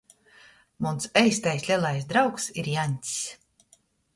Muns 0.85 1.09
eistais 1.21 1.67
lelais 1.67 2.09
draugs 2.15 2.49
ir 2.63 2.71
Jaņcs. 2.73 3.17